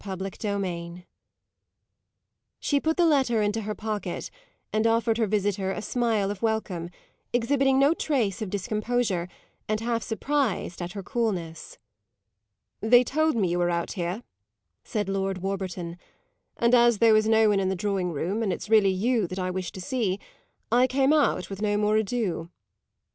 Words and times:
CHAPTER 0.03 0.29
XII 0.41 1.05
She 2.59 2.79
put 2.79 2.97
the 2.97 3.05
letter 3.05 3.43
into 3.43 3.61
her 3.61 3.75
pocket 3.75 4.31
and 4.73 4.87
offered 4.87 5.19
her 5.19 5.27
visitor 5.27 5.69
a 5.69 5.79
smile 5.83 6.31
of 6.31 6.41
welcome, 6.41 6.89
exhibiting 7.31 7.77
no 7.77 7.93
trace 7.93 8.41
of 8.41 8.49
discomposure 8.49 9.27
and 9.69 9.79
half 9.79 10.01
surprised 10.01 10.81
at 10.81 10.93
her 10.93 11.03
coolness. 11.03 11.77
"They 12.79 13.03
told 13.03 13.35
me 13.35 13.49
you 13.49 13.59
were 13.59 13.69
out 13.69 13.91
here," 13.91 14.23
said 14.83 15.07
Lord 15.07 15.37
Warburton; 15.43 15.99
"and 16.57 16.73
as 16.73 16.97
there 16.97 17.13
was 17.13 17.27
no 17.29 17.49
one 17.49 17.59
in 17.59 17.69
the 17.69 17.75
drawing 17.75 18.11
room 18.11 18.41
and 18.41 18.51
it's 18.51 18.71
really 18.71 18.89
you 18.89 19.27
that 19.27 19.37
I 19.37 19.51
wish 19.51 19.71
to 19.71 19.79
see, 19.81 20.17
I 20.71 20.87
came 20.87 21.13
out 21.13 21.47
with 21.47 21.61
no 21.61 21.77
more 21.77 21.95
ado." 21.97 22.49